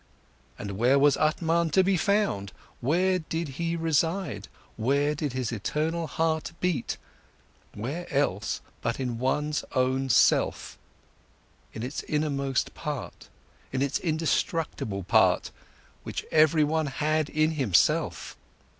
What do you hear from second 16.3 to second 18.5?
everyone had in himself?